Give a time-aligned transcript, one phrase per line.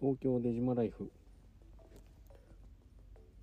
[0.00, 1.10] 東京デジマライフ。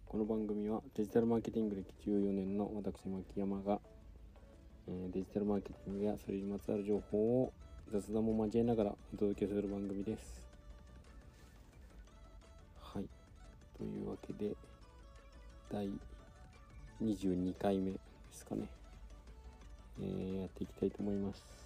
[0.05, 3.81] この番組はデジタルマーケティング歴14年の私牧山が、
[4.87, 7.51] えーデジタルマーケティングやそれにまつわる情報を
[7.91, 10.45] 雑談も交えながらお届けする番組です。
[12.81, 13.05] はい。
[13.77, 14.55] というわけで
[15.69, 15.89] 第
[17.03, 17.99] 22回目で
[18.31, 18.69] すかね、
[19.99, 21.64] えーやっていきたいと思います。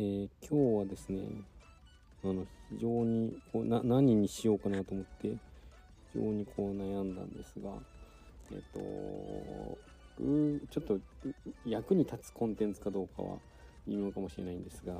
[0.00, 1.26] ー今日はですね
[2.22, 5.30] あの非常にこうな何にしようかなと思って
[6.12, 7.70] 非常にこう悩んだんですが
[8.52, 8.78] えっ、と
[10.22, 11.00] うちょっと
[11.66, 13.38] 役に立つコンテンツかどうかは
[13.88, 14.94] 微妙かもしれないんですが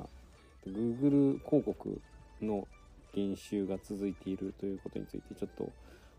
[0.67, 2.01] Google 広告
[2.41, 2.67] の
[3.15, 5.71] 減収が続いているということについてちょっと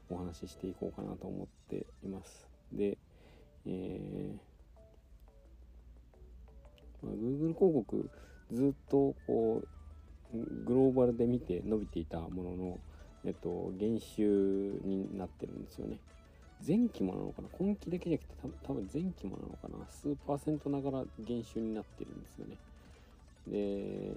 [0.08, 2.48] お話ししていこうかなと思っています。
[2.72, 2.96] で、
[3.66, 4.32] えー
[7.02, 8.10] まあ、Google 広告
[8.52, 9.62] ずっとこ
[10.34, 12.78] うグローバルで見て伸びていたものの、
[13.24, 15.98] えっと、減収になってるんですよね。
[16.66, 17.48] 前期もなのかな？
[17.58, 19.86] 今期だけじゃなくて多分前期もなのかな？
[19.90, 22.56] 数パーセントながら減収になってるんですよね。
[23.48, 24.16] で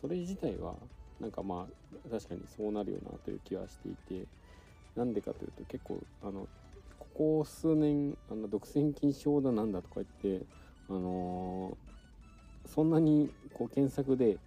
[0.00, 0.74] それ自体は
[1.20, 4.26] なんかまあ確かにそうなるよなという気はしていて
[4.96, 6.48] なんでかというと結構あの
[6.98, 10.46] ここ数年あの独占禁止法だなんだとか言って
[10.88, 11.91] あのー
[12.74, 14.38] そんなにこう検索で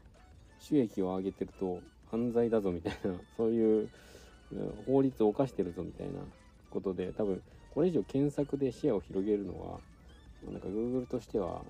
[0.59, 3.89] 収益を上げてると犯罪だぞみたいなそういう
[4.87, 6.13] 法律を犯してるぞみたいな
[6.71, 7.41] ことで多分
[7.73, 9.79] これ以上検索で視野を広げるのは
[10.51, 11.61] なんか Google としては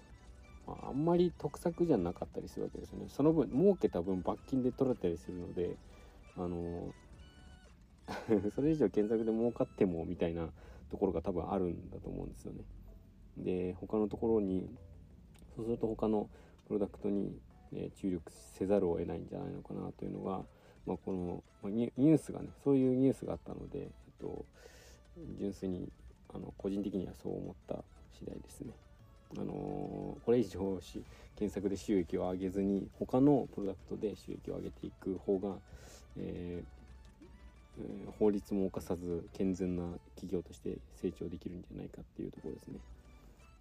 [0.65, 3.05] まああんまり得策じゃなかったりするわけですよね。
[3.09, 5.75] その分儲けた分罰金で取れたりするので
[6.37, 6.93] あの
[8.55, 10.49] それ以上検索で儲かってもみたいな
[10.89, 12.63] ところが多分あるんだと思うんですよね。
[13.37, 14.69] で他のところに
[15.55, 16.29] そうすると他の
[16.67, 17.37] プロダクトに、
[17.73, 20.43] え注力せざるを得ないんじゃないのかなというのが、
[20.85, 23.89] まあ、このまニュースがねそういうニュースがあったので、えっ
[24.21, 24.45] と、
[25.37, 25.89] 純粋に
[26.33, 27.83] あの個人的にはそう思った
[28.17, 28.73] 次第ですね。
[29.37, 31.03] あのーこれ以上し
[31.35, 35.55] 検索で収益を上げずに他のプロダクトで収益を上げていく方が、
[36.17, 36.63] え
[38.19, 39.83] 法律も犯さず健全な
[40.15, 42.79] 企業として成長できるんじゃないかっていうところですね。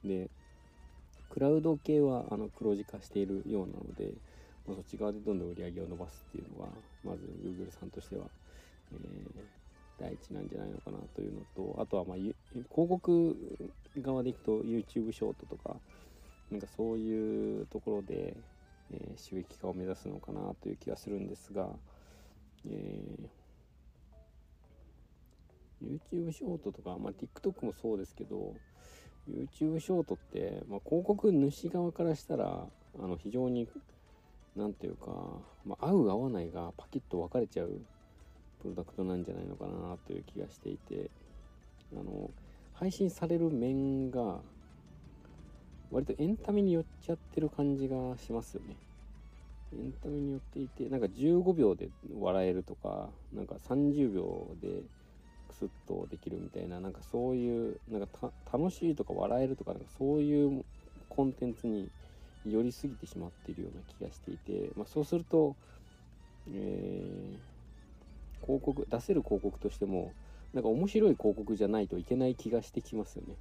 [0.04, 0.30] で
[1.34, 4.14] クラウド系はあの黒字化しているようなので、
[4.68, 6.70] まあ、そっち側でどんどん売り上げを伸ばすっていうのが
[7.02, 8.26] まず Google さんとしては、
[8.92, 9.64] えー
[9.96, 12.34] 第一なんじゃないのかなというのとあとはまあ広
[12.72, 13.36] 告
[14.02, 15.76] 側でいくと YouTube ショートとか
[16.50, 18.36] なんかそういうところで、
[18.92, 21.68] えー収益化を目指すのかなという気がするんですが、
[22.66, 23.28] えー
[25.84, 28.54] YouTube ショートとか、まあ、TikTok もそうですけど
[29.30, 32.66] YouTube ショートって、まあ、広告主側からしたら
[32.98, 33.68] あの非常に
[34.56, 35.06] なんていうか、
[35.66, 37.70] まあ、合う合わないがパキッと分かれちゃう
[38.62, 41.10] プロダクトなんじゃないのかなという気がしていて
[41.92, 42.30] あの
[42.74, 44.38] 配信される面が
[45.90, 48.74] 割とエンタメに寄っちゃってる感じがしますよね。
[49.72, 54.82] エンタメに寄っていてなんか15秒で笑えるとかなんか30秒で
[55.48, 60.64] クスッとできるみたいななんかそういうなんか楽しいとか笑えるとかなんかそういう
[61.08, 61.90] コンテンツに
[62.46, 65.56] 寄りすぎてしまっているような気がしていて、まあ、そうすると、
[66.52, 67.54] えー
[68.44, 70.12] 広告出せる広告としても
[70.52, 73.36] なんか面白い広告じゃないといけない気がしてきますよね。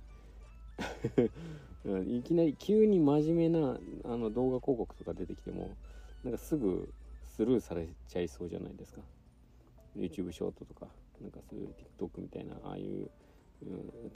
[2.08, 5.70] いきなり急に真面目なあの動画広告とか出てきても
[6.24, 6.90] なんかすぐ
[7.26, 9.02] スルーされちゃいそうじゃないですか
[9.96, 10.88] YouTube ショートとか
[11.24, 11.70] なんかそういう
[12.00, 13.10] TikTok みたいなああいう、うん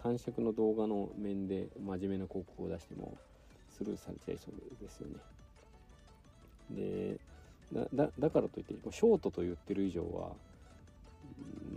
[0.04, 3.18] 短尺の動画の面で真面目な広告を出しても
[3.70, 5.16] スルーされちゃいそうですよね
[6.70, 7.20] で
[8.20, 10.32] だからといってショートと言ってる以上は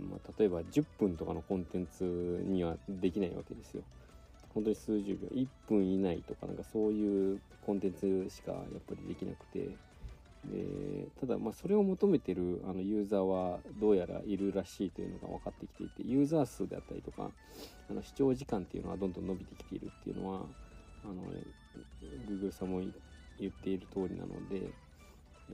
[0.09, 3.83] まあ、例えば10分とかのコンテンツにはできないわけですよ。
[4.53, 9.69] 本当に数十秒1分以内とかなんかそういうコンテンツしかやっぱりできなくて
[10.45, 17.29] でただまあそれを求めてるあのユーザーはどうやらいるらしいというのが分かってきていてユーザー数であったりとか
[17.89, 20.41] あの視聴時間っていうのはどんどん伸びてきているっていうのは
[21.03, 21.13] あの
[22.27, 22.81] Google さんも
[23.39, 25.53] 言っている通りなので、え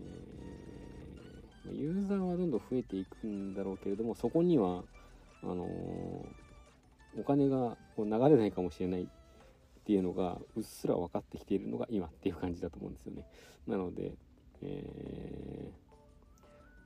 [0.73, 0.77] ー
[1.73, 4.83] ユーザーはどんどん増えていくんだろうけれどもそこには
[5.43, 5.65] あの
[7.17, 9.07] お金がこう流れないかもしれないっ
[9.85, 13.25] ていうのがうっすら分かってきているのが今っていう感じだと思うんですよね。
[13.67, 14.11] なので、
[14.63, 15.87] えー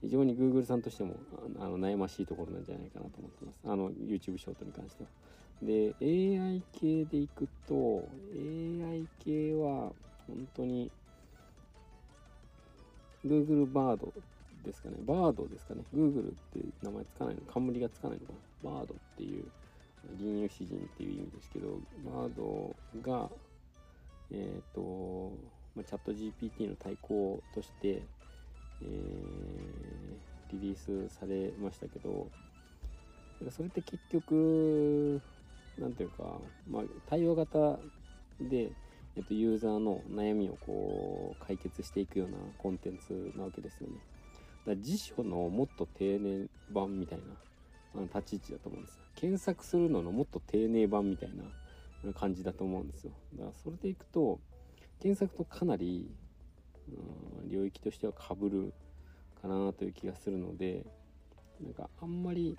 [0.01, 1.15] 非常に Google さんとしても
[1.59, 3.59] あの悩ましいところなんじゃないかなと思ってます。
[3.65, 5.09] あの YouTube ショートに関しては。
[5.61, 9.91] で AI 系でいくと AI 系は
[10.27, 10.89] 本当に
[13.23, 14.11] Google バード
[14.65, 17.41] ですかねバードですかね Google って名前つかないの？
[17.41, 18.33] 冠がつかないのか
[18.63, 18.71] な？
[18.71, 19.45] バードっていう
[20.17, 23.29] 銀融詩人っていう意味ですけどバードが
[24.31, 25.33] えっ、ー、と、
[25.75, 28.01] まあ、チャット GPT の対抗として、
[28.81, 32.27] えー、リリースされましたけど
[33.49, 35.21] それって結局
[35.79, 36.23] 何ていうか、
[36.69, 37.79] まあ、対話型
[38.39, 38.71] で、
[39.15, 43.95] えっと、ユーザーの悩みをこう解決していくようなコンテンツなわけですよね。
[44.65, 47.23] だから辞書のもっと丁寧版みたいな
[47.95, 49.01] あの立ち位置だと思うんですよ。
[49.15, 51.29] 検索するののもっと丁寧版みたい
[52.03, 53.11] な感じだと思うんですよ。
[53.35, 54.39] だからそれでいくと
[55.01, 56.09] 検索とかなり、
[57.43, 58.73] うん、領域としてはかぶる
[59.41, 60.85] かなという気がするので
[61.61, 62.57] なんかあんまり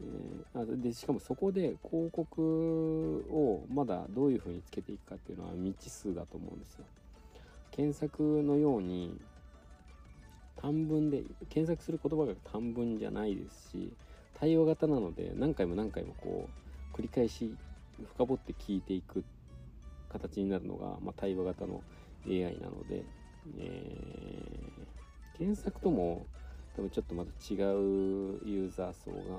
[0.00, 6.84] えー、あでしかもそこで広告をまだどういうふうにつけていくかっていうのは未知数だと思うんですよ。
[7.70, 9.16] 検索のように
[10.56, 13.92] 短文で検索する言葉が短文じゃないですし
[14.38, 16.48] 対話型なので何回も何回もこ
[16.92, 17.54] う繰り返し
[18.14, 19.22] 深掘って聞いていくっ
[20.18, 21.82] 形になるのが、まあ、対話型の
[22.26, 23.04] AI なので、
[23.58, 26.26] えー、検索とも
[26.76, 27.58] 多分ちょっとまた違う
[28.44, 29.38] ユーザー層が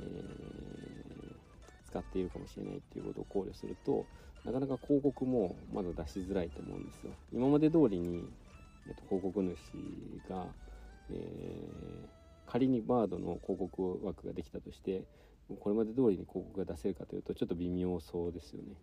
[0.00, 4.06] えー、使っているかもしれないっていうことを考慮すると
[4.44, 7.12] なかなか広告もまだ出しづらいと思うんですよ。
[7.32, 8.24] 今まで通りに、
[8.86, 9.56] えっと、広告主
[10.28, 10.46] が、
[11.10, 15.02] えー、仮にバードの広告枠ができたとして
[15.60, 18.74] これまで通りに広告が出せるかというとちょっと微妙そうですよね。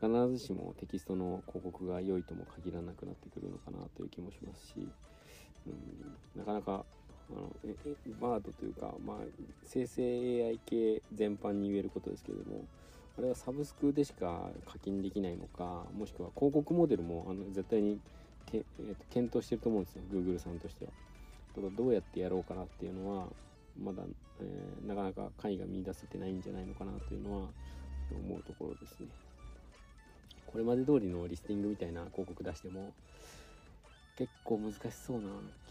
[0.00, 4.74] 必ずしもテキストの広告が良いとも限らなくなってくるのかなという気もしますし、
[5.66, 6.84] うん、なかなか
[7.30, 9.16] あのええバードというか、まあ、
[9.64, 12.64] 生成 AI 系全般に言えることですけれども
[13.16, 18.00] あれはサブスクでしか課金できないのかもしくは広告モデルもあの絶対に
[18.46, 20.90] け、えー、と検討してると思うんですよ Google さんとしては。
[21.54, 23.28] ただどうやってやろうかなっていうのは
[23.80, 24.02] まだ、
[24.40, 27.48] えー、なかなか解が見出せてないんじゃないのかなというのは
[28.12, 29.06] 思うところですね。
[30.54, 32.94] これまで通りのリスティングみたいな広告出しても
[34.16, 35.22] 結構難しそうな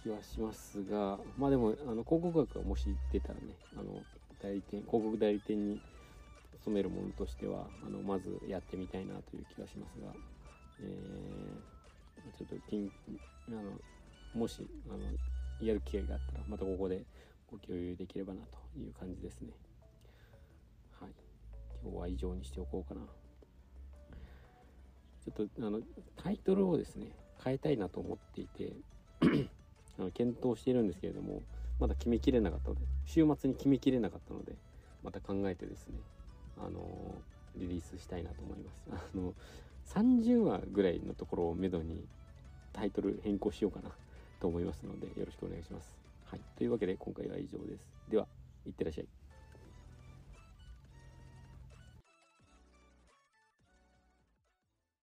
[0.04, 4.04] 気はしますがまあでもあの広告額がもし出たらねあの
[4.42, 5.80] 代理店広告代理店に
[6.60, 10.12] 勤める者としてはあのまずやってみたいなという気がしますが、
[10.82, 13.72] えー、ちょっとあの
[14.34, 17.04] もしあのやる機会があったらまたここで
[17.50, 19.54] ご共有できればなという感じですね。
[21.00, 21.12] はい。
[21.82, 23.23] 今日は以上にしておこうかな。
[25.24, 25.80] ちょっとあの
[26.22, 27.08] タイトルをですね
[27.44, 28.74] 変えたいなと思っていて
[30.00, 31.42] あの検討しているんですけれども
[31.80, 34.56] まだ決めきれなかったので週末に決めきれなかったので
[35.04, 36.00] また考えてですね
[36.58, 37.16] あの
[37.56, 38.84] リリースしたいなと思います。
[38.92, 39.34] あの
[39.86, 42.08] 30話ぐらいのところをめどに
[42.72, 43.92] タイトル変更しようかな
[44.40, 45.98] と思いますのでよろしくお願いします。
[46.26, 46.42] はい。
[46.56, 47.86] というわけで今回は以上です。
[48.10, 48.28] では
[48.66, 49.23] いってらっしゃい。